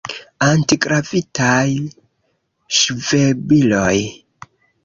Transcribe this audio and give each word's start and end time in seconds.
Antigravitaj 0.45 1.69
ŝvebiloj. 2.81 3.95